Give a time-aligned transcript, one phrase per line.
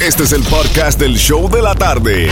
[0.00, 2.30] Este es el podcast del show de la tarde.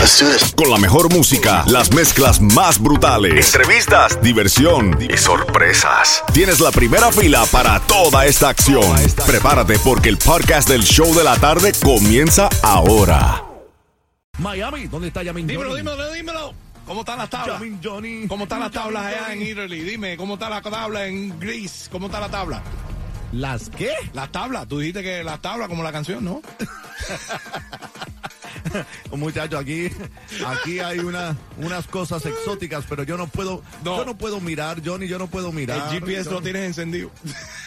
[0.55, 6.23] Con la mejor música, las mezclas más brutales, entrevistas, diversión y sorpresas.
[6.33, 8.95] Tienes la primera fila para toda esta acción.
[9.25, 13.43] Prepárate porque el podcast del show de la tarde comienza ahora.
[14.39, 15.81] Miami, ¿dónde está Yamin Dímelo, Johnny?
[15.81, 16.53] dímelo, dímelo.
[16.85, 17.59] ¿Cómo están las tablas?
[17.59, 18.27] Yamin Johnny.
[18.27, 19.41] ¿Cómo están las tablas allá en.
[19.41, 19.81] Italy?
[19.81, 21.89] Dime, ¿cómo está la tabla en Greece?
[21.91, 22.63] ¿Cómo está la tabla?
[23.33, 23.91] ¿Las qué?
[24.13, 26.41] Las tablas, tú dijiste que las tablas como la canción, ¿no?
[29.15, 29.89] Muchachos, aquí,
[30.45, 33.97] aquí hay una, unas cosas exóticas, pero yo no puedo, No.
[33.97, 35.93] yo no puedo mirar, Johnny, yo no puedo mirar.
[35.93, 37.09] El GPS Yo- lo tienes encendido.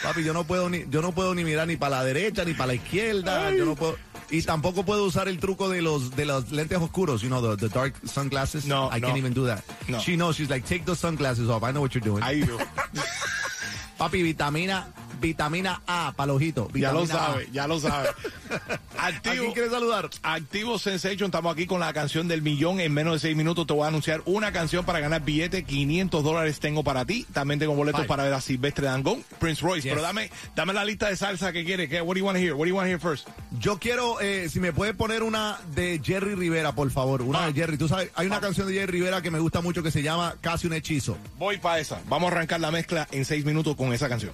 [0.03, 2.53] Papi, yo no puedo ni, yo no puedo ni mirar ni para la derecha ni
[2.53, 3.97] para la izquierda, yo no puedo,
[4.29, 7.67] y tampoco puedo usar el truco de los, de los lentes oscuros, you know, the,
[7.67, 8.65] the dark sunglasses.
[8.65, 9.07] No, I no.
[9.07, 9.61] can't even do that.
[9.87, 9.99] No.
[9.99, 12.23] She knows, she's like, take those sunglasses off, I know what you're doing.
[12.23, 12.43] Ahí
[13.97, 14.87] Papi, vitamina,
[15.21, 16.67] vitamina A para el ojito.
[16.73, 17.07] ya lo A.
[17.07, 18.09] sabe, ya lo sabe.
[18.97, 20.09] ¿A Activo, quién quieres saludar?
[20.23, 22.79] Activo Sensation, estamos aquí con la canción del millón.
[22.79, 25.63] En menos de seis minutos te voy a anunciar una canción para ganar billete.
[25.63, 27.25] 500 dólares tengo para ti.
[27.33, 28.07] También tengo boletos Ay.
[28.07, 29.83] para ver a Silvestre Dangón, Prince Royce.
[29.83, 29.91] Yes.
[29.93, 31.89] Pero dame, dame la lista de salsa que quieres.
[31.89, 32.01] ¿Qué?
[32.01, 32.53] What do you want to hear?
[32.53, 33.27] What do you want to hear first?
[33.59, 37.21] Yo quiero, eh, si me puede poner una de Jerry Rivera, por favor.
[37.21, 37.77] Una de Jerry.
[37.77, 40.35] Tú sabes, hay una canción de Jerry Rivera que me gusta mucho que se llama
[40.41, 41.17] Casi un hechizo.
[41.37, 42.01] Voy para esa.
[42.07, 44.33] Vamos a arrancar la mezcla en seis minutos con esa canción.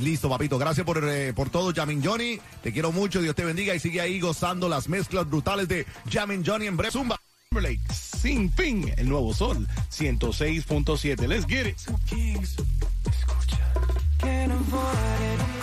[0.00, 0.58] Listo, papito.
[0.58, 2.38] Gracias por, eh, por todo, Jamin Johnny.
[2.62, 3.20] Te quiero mucho.
[3.20, 3.74] Dios te bendiga.
[3.74, 6.92] Y sigue ahí gozando las mezclas brutales de Jamin Johnny en breve.
[6.92, 7.20] Zumba.
[7.52, 11.26] Timberlake, Sin Fin, el nuevo sol, 106.7.
[11.26, 11.76] Let's get it.
[14.20, 15.59] Can't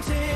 [0.00, 0.27] floating.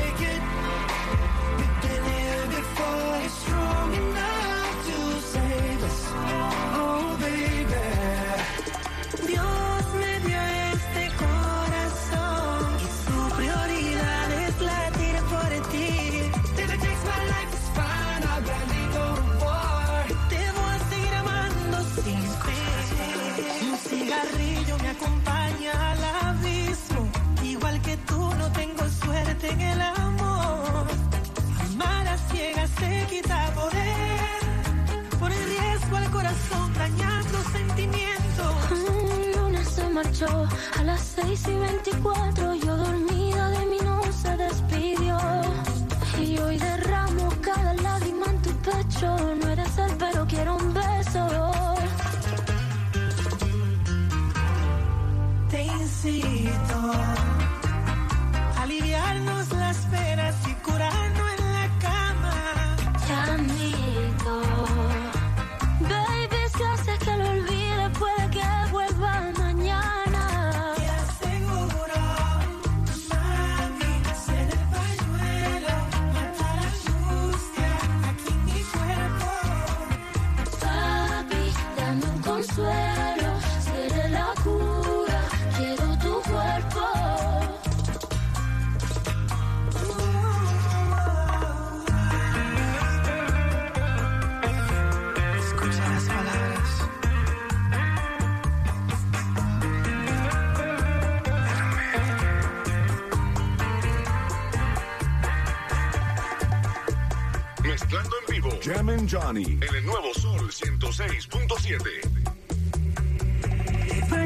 [109.35, 111.79] En el nuevo Sol 106.7.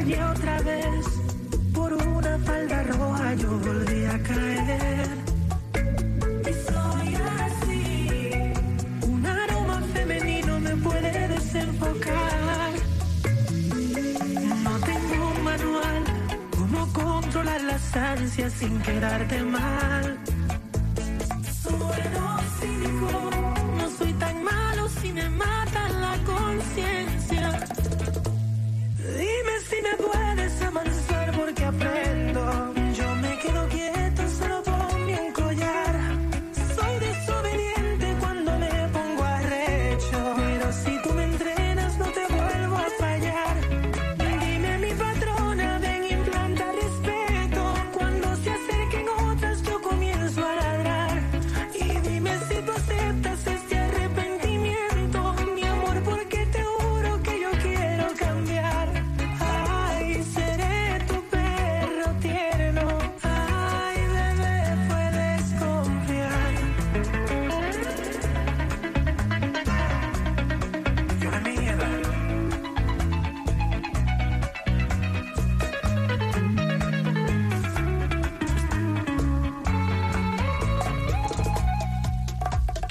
[0.04, 1.06] Te otra vez.
[1.72, 5.08] Por una falda roja yo volví a caer.
[6.42, 8.30] Y soy así.
[9.06, 12.72] Un aroma femenino me puede desenfocar.
[14.62, 16.04] No tengo un manual.
[16.50, 20.18] ¿Cómo controlar las ansias sin quedarte mal?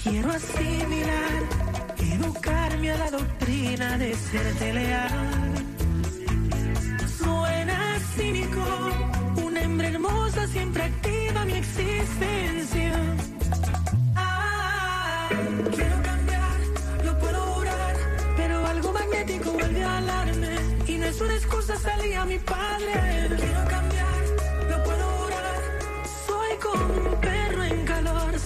[0.10, 1.44] Quiero asimilar,
[2.00, 5.54] educarme a la doctrina de serte leal.
[7.18, 8.64] Suena cínico,
[9.44, 12.94] una hembra hermosa siempre activa mi existencia.
[14.16, 15.28] Ah,
[15.76, 16.58] quiero cambiar,
[17.04, 17.96] lo puedo jurar,
[18.38, 20.56] pero algo magnético vuelve a alarme.
[20.88, 22.94] Y no es una excusa salir a mi padre.
[23.36, 24.22] Quiero cambiar,
[24.70, 25.62] lo puedo orar,
[26.26, 27.57] soy como un perro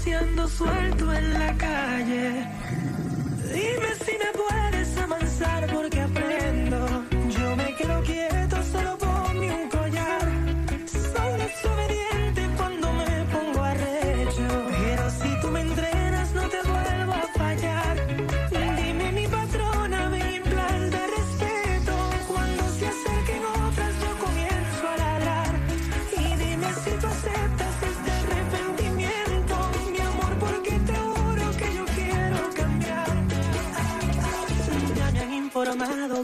[0.01, 2.47] paseando suelto en la calle.
[3.53, 6.40] Dime si me puedes amansar porque apenas.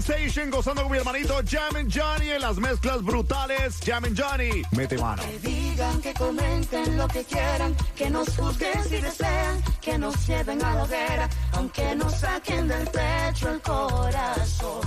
[0.00, 3.78] Sensation gozando con mi hermanito Jamin Johnny en las mezclas brutales.
[3.84, 5.22] Jamin Johnny, mete mano.
[5.22, 10.64] Que digan, que comenten lo que quieran, que nos juzguen si desean, que nos lleven
[10.64, 14.80] a la hoguera, aunque nos saquen del pecho el corazón.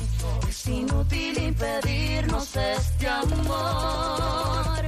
[0.49, 4.81] Es inútil impedirnos este amor.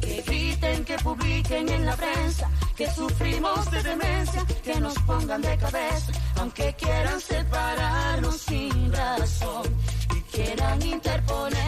[0.00, 5.58] Que griten, que publiquen en la prensa, que sufrimos de demencia, que nos pongan de
[5.58, 9.51] cabeza, aunque quieran separarnos sin razón
[10.32, 11.61] quieran interponer.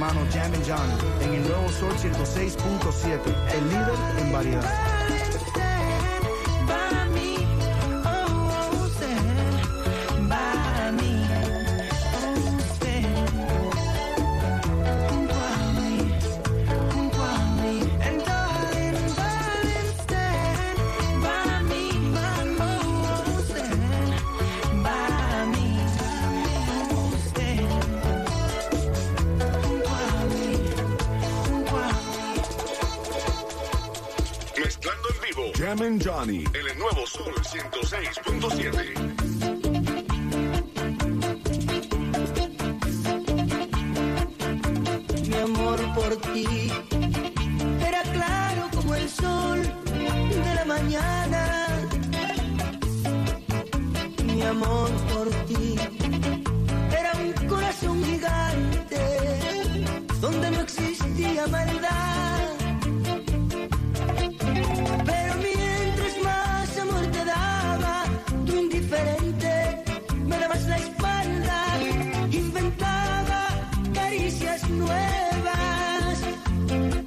[0.00, 3.20] hermano Jam and Johnny en el nuevo Sol 106.7,
[3.52, 4.79] el líder en variedad.
[36.52, 39.09] El nuevo Sol 106.7.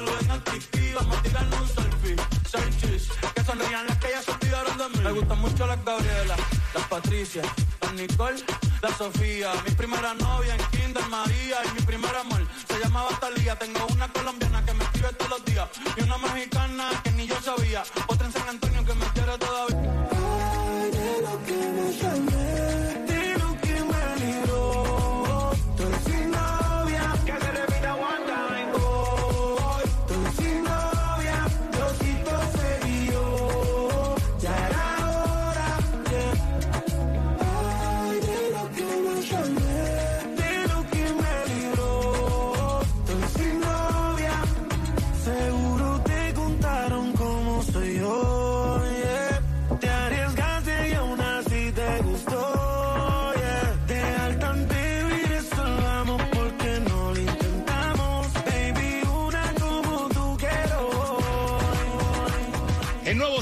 [0.00, 2.16] Titi, vamos a tirarnos un selfie.
[2.80, 5.04] Chis, que sonrían las que ya se olvidaron de mí.
[5.04, 6.36] Me gustan mucho las Gabriela,
[6.74, 7.42] las Patricia,
[7.82, 8.42] las Nicole,
[8.80, 9.52] la Sofía.
[9.66, 13.56] Mi primera novia en Kinder María y mi primer amor se llamaba Talía.
[13.58, 17.38] Tengo una colombiana que me escribe todos los días y una mexicana que ni yo
[17.42, 17.82] sabía.
[18.06, 19.69] Otra en San Antonio que me quiere todavía.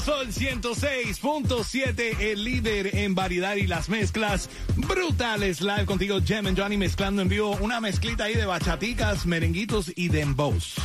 [0.01, 5.61] Sol 106.7, el líder en variedad y las mezclas brutales.
[5.61, 10.07] Live contigo, Jem and Johnny, mezclando en vivo una mezclita ahí de bachaticas, merenguitos y
[10.09, 10.75] dembows.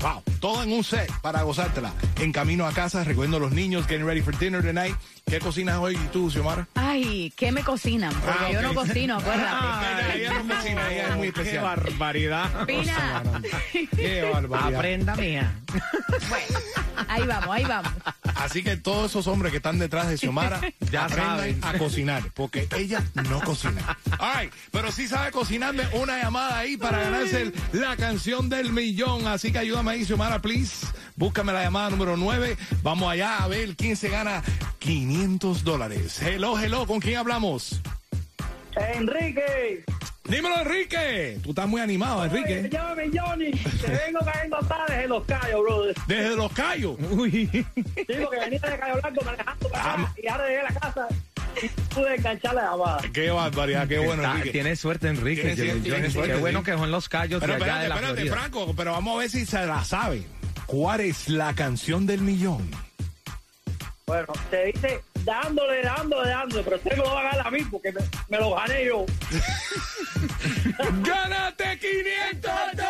[0.00, 1.92] Wow, todo en un set para gozártela.
[2.20, 4.94] En camino a casa, recuerdo a los niños getting ready for dinner tonight.
[5.26, 6.68] ¿Qué cocinas hoy tú, Xiomara?
[6.76, 8.12] Ay, ¿qué me cocinan?
[8.14, 9.48] Porque Ah, yo no cocino, acuérdate.
[9.50, 11.64] Ah, ella no cocina, ella es muy Qué especial.
[11.64, 12.64] barbaridad.
[12.66, 13.22] Pina.
[13.96, 14.74] Qué barbaridad.
[14.78, 15.52] Aprenda, mía.
[16.28, 16.58] Bueno,
[17.08, 17.92] ahí vamos, ahí vamos.
[18.36, 20.60] Así que todos esos hombres que están detrás de Xiomara
[20.92, 21.60] Ya aprendan saben.
[21.64, 23.98] a cocinar, porque ella no cocina.
[24.20, 29.26] Ay, pero sí sabe cocinarme una llamada ahí para ganarse el- la canción del millón.
[29.26, 30.86] Así que ayúdame ahí, Xiomara, please.
[31.16, 32.56] Búscame la llamada número 9.
[32.82, 34.42] Vamos allá a ver quién se gana
[34.78, 36.20] 500 dólares.
[36.22, 37.80] Hello, hello, ¿con quién hablamos?
[38.76, 39.84] Enrique.
[40.24, 41.38] Dímelo, Enrique.
[41.42, 42.68] Tú estás muy animado, Enrique.
[42.70, 43.50] Llámame Johnny.
[43.50, 45.96] Te vengo cayendo tarde en los callos, brother.
[46.06, 46.96] Desde Los Cayos.
[47.10, 47.48] Uy.
[47.48, 47.64] Sí,
[48.22, 51.08] porque venía de Cayo Blanco manejando para acá y ahora llegué a la casa
[51.94, 53.00] pude enganchar la llamada.
[53.12, 54.50] Qué barbaridad, qué bueno, Está- Enrique.
[54.50, 55.40] tiene suerte, Enrique.
[55.42, 56.64] Tiene- tiene- Yo- tiene yo- suerte, qué bueno sí.
[56.66, 58.36] que son los callos Pero de allá espérate, de la espérate, Florida.
[58.36, 60.22] Franco, pero vamos a ver si se la sabe.
[60.66, 62.70] ¿Cuál es la canción del millón?
[64.06, 67.58] Bueno, te dice dándole, dándole, dándole, pero usted me lo va a ganar a mí
[67.70, 69.04] porque me, me lo gané yo.
[71.02, 72.82] ¡Gánate 500 Enriquito,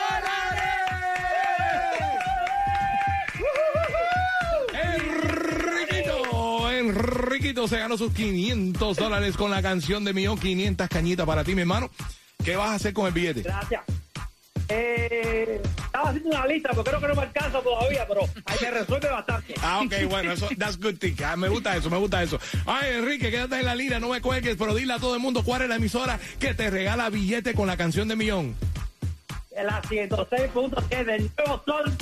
[7.48, 11.54] Enriquito se ganó sus 500 dólares con la canción de millón, 500 cañitas para ti,
[11.54, 11.90] mi hermano.
[12.44, 13.40] ¿Qué vas a hacer con el billete?
[13.40, 13.84] Gracias.
[14.68, 18.70] Eh, estaba haciendo una lista, pero creo que no me alcanza todavía, pero ahí me
[18.70, 19.54] resuelve bastante.
[19.62, 21.14] Ah, ok, bueno, eso, that's good thing.
[21.24, 22.38] Ah, me gusta eso, me gusta eso.
[22.66, 25.42] Ay, Enrique, quédate en la línea, no me cuelgues, pero dile a todo el mundo
[25.42, 28.54] cuál es la emisora que te regala billete con la canción de millón.
[29.56, 31.96] La 106.7, el nuevo sol,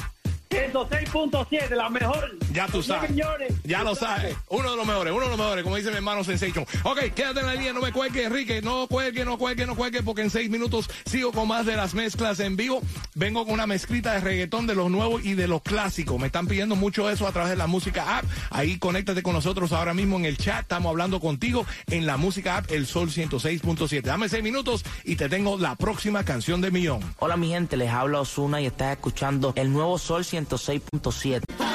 [0.56, 2.36] 106.7, la mejor.
[2.52, 3.10] Ya tú sabes.
[3.10, 3.52] millones.
[3.64, 4.34] Ya lo sabes.
[4.48, 6.66] Uno de los mejores, uno de los mejores, como dice mi hermano Sensation.
[6.84, 8.62] Ok, quédate en la línea, no me cuelgue, Enrique.
[8.62, 11.92] No cuelgue, no cuelgue, no cuelgue, porque en seis minutos sigo con más de las
[11.94, 12.80] mezclas en vivo.
[13.14, 16.18] Vengo con una mezclita de reggaetón de los nuevos y de los clásicos.
[16.18, 18.24] Me están pidiendo mucho eso a través de la música app.
[18.50, 20.62] Ahí conéctate con nosotros ahora mismo en el chat.
[20.62, 24.02] Estamos hablando contigo en la música app El Sol 106.7.
[24.02, 27.00] Dame seis minutos y te tengo la próxima canción de millón.
[27.18, 30.45] Hola mi gente, les habla Osuna y estás escuchando el nuevo Sol 106.7.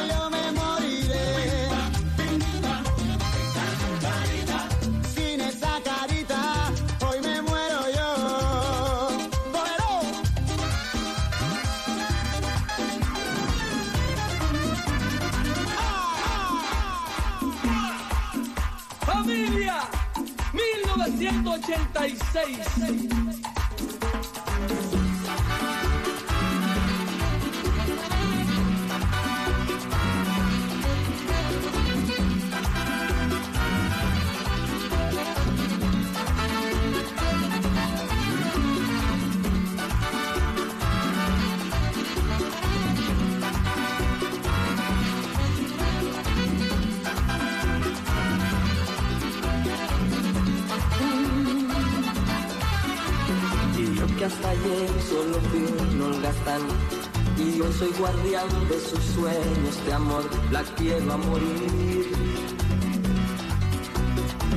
[0.09, 1.69] Yo me moriré
[5.15, 6.71] sin esa carita.
[7.07, 8.09] Hoy me muero yo.
[19.05, 19.81] Familia,
[20.53, 23.20] 1986.
[54.31, 56.61] Hasta ayer solo fui un holgazán
[57.37, 62.11] Y hoy soy guardián de sus sueños de amor La quiero a morir.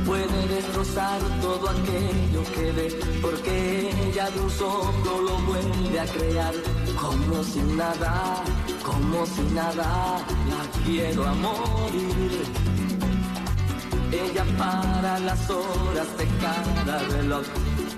[0.06, 2.88] Puede destrozar todo aquello que ve
[3.22, 6.54] Porque ella de un soplo lo vuelve a crear.
[7.00, 8.42] Como si nada,
[8.84, 10.18] como si nada
[10.50, 12.32] La quiero a morir.
[14.12, 17.44] Ella para las horas de cada reloj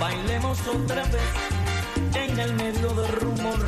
[0.00, 1.30] Bailemos otra vez
[2.14, 3.58] en el medio del rumor,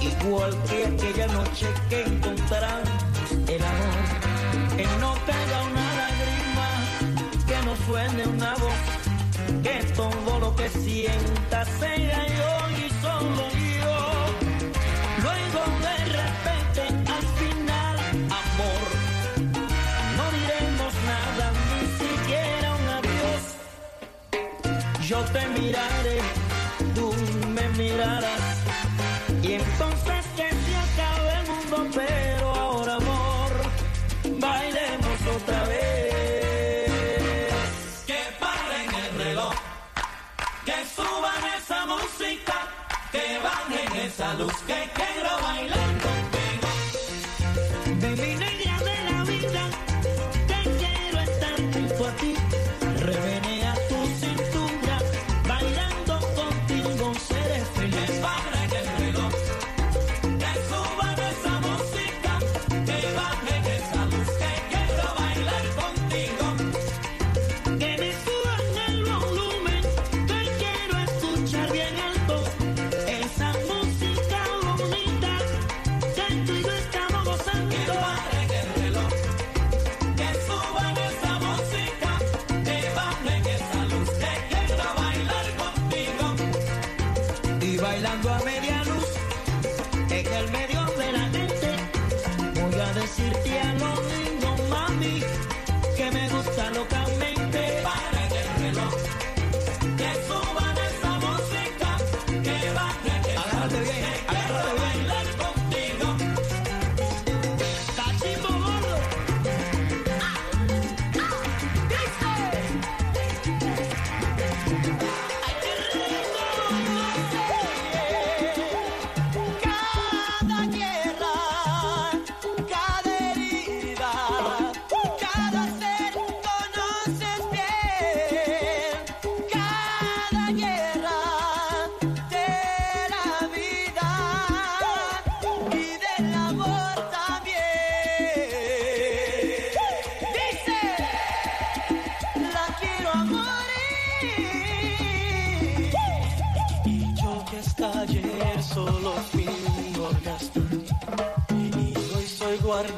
[0.00, 2.82] igual que aquella noche que encontrarán
[3.46, 4.08] el amor.
[4.76, 6.68] Que no caiga una lágrima,
[7.46, 8.80] que no suene una voz,
[9.62, 13.67] que todo lo que sienta sea yo y solo yo.
[25.32, 26.18] te miraré,
[26.94, 27.12] tú
[27.48, 28.37] me mirarás.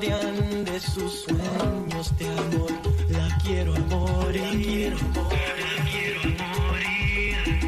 [0.01, 2.73] De sus sueños de amor.
[3.11, 4.97] La quiero morir.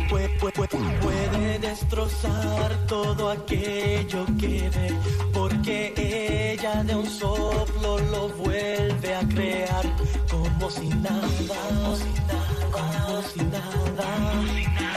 [0.08, 4.94] Pue- pue- pue- Puede destrozar todo aquello que ve,
[5.34, 5.92] porque
[6.58, 9.84] ella de un soplo lo vuelve a crear
[10.30, 14.08] como si nada, como si nada, como si nada.
[14.78, 14.91] Quiero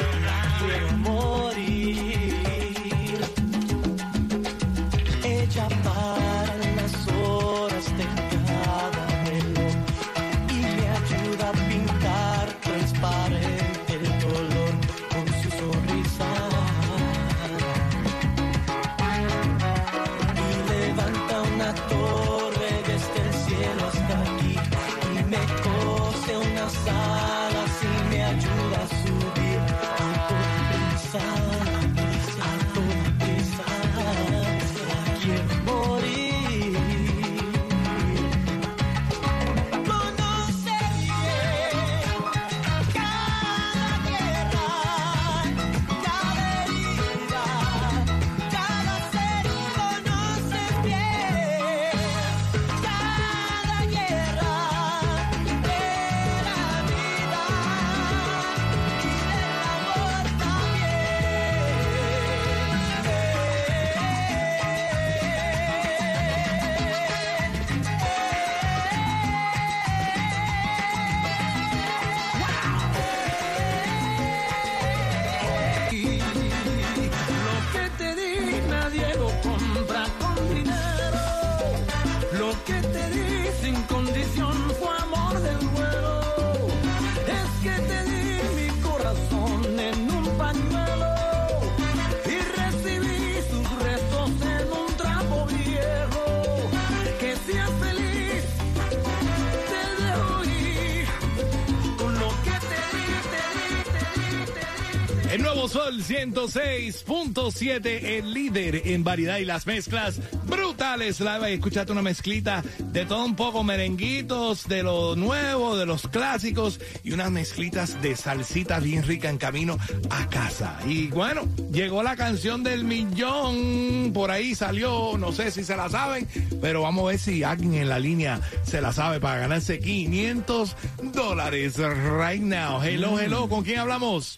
[105.68, 111.20] Sol 106.7, el líder en variedad y las mezclas brutales.
[111.20, 116.80] La escuchate una mezclita de todo un poco, merenguitos, de lo nuevo, de los clásicos
[117.04, 119.80] y unas mezclitas de salsita bien rica en camino
[120.12, 120.78] a casa.
[120.88, 125.90] Y bueno, llegó la canción del millón, por ahí salió, no sé si se la
[125.90, 126.28] saben,
[126.62, 130.76] pero vamos a ver si alguien en la línea se la sabe para ganarse 500
[131.14, 132.82] dólares right now.
[132.84, 134.38] Hello, hello, ¿con quién hablamos?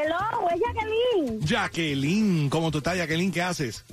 [0.00, 1.40] Hello, es Jacqueline.
[1.40, 3.32] Jacqueline, ¿cómo tú estás, Jacqueline?
[3.32, 3.84] ¿Qué haces?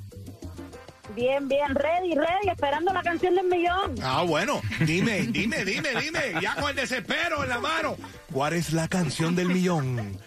[1.15, 3.95] Bien, bien, ready, ready, esperando la canción del millón.
[4.03, 7.97] Ah, bueno, dime, dime, dime, dime, ya con el desespero en la mano.
[8.31, 10.19] ¿Cuál es la canción del millón?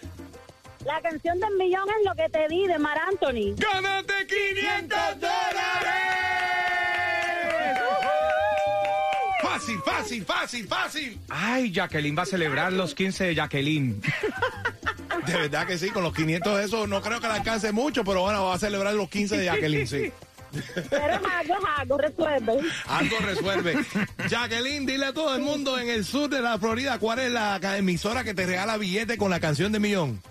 [0.83, 3.55] La canción del millón es lo que te di de Mar Anthony.
[3.55, 6.29] ¡Gánate 500 dólares!
[9.41, 11.19] Fácil, fácil, fácil, fácil.
[11.29, 14.01] Ay, Jacqueline va a celebrar los 15 de Jacqueline.
[15.25, 18.21] De verdad que sí, con los 500 eso no creo que le alcance mucho, pero
[18.21, 20.11] bueno, va a celebrar los 15 de Jacqueline, sí.
[20.89, 22.59] Pero algo, algo, resuelve.
[22.87, 23.85] Algo resuelve.
[24.27, 27.59] Jacqueline, dile a todo el mundo en el sur de la Florida cuál es la
[27.77, 30.21] emisora que te regala billete con la canción de millón.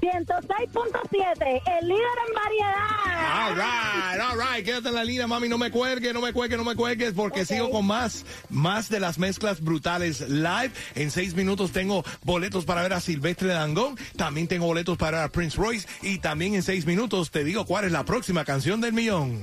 [0.00, 3.48] 106.7, el líder en variedad.
[3.48, 4.64] All right, all right.
[4.64, 5.48] Quédate en la línea, mami.
[5.48, 9.00] No me cuelgues, no me cuelgues, no me cuelgues, porque sigo con más, más de
[9.00, 10.70] las mezclas brutales live.
[10.94, 13.96] En seis minutos tengo boletos para ver a Silvestre Dangón.
[14.16, 15.88] También tengo boletos para ver a Prince Royce.
[16.02, 19.36] Y también en seis minutos te digo cuál es la próxima canción del millón.